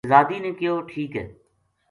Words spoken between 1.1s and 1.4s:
ہے"